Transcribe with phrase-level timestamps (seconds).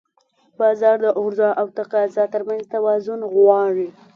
[0.59, 3.89] بازار د عرضه او تقاضا ترمنځ توازن غواړي.